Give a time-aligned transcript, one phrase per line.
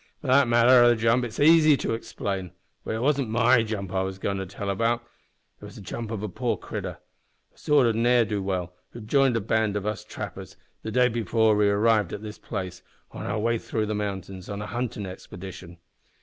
[0.23, 2.53] "Oh, for the matter o' that it's easy to explain;
[2.83, 5.03] but it wasn't my jump I was goin' to tell about;
[5.61, 6.97] it was the jump o' a poor critter
[7.53, 11.07] a sort o' ne'er do well who jined a band o' us trappers the day
[11.07, 15.05] before we arrived at this place, on our way through the mountains on a huntin'
[15.05, 15.77] expedition.